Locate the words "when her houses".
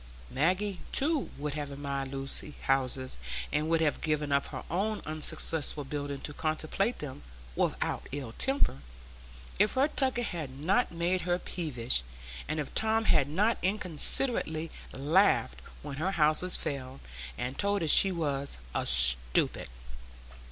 15.83-16.57